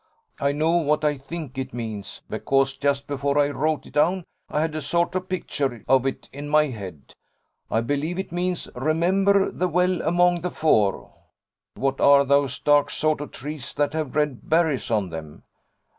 [0.39, 4.59] I know what I think it means, because just before I wrote it down I
[4.61, 7.13] had a sort of picture of it in my head:
[7.69, 11.13] I believe it means 'Remember the well among the four'
[11.75, 15.43] what are those dark sort of trees that have red berries on them?"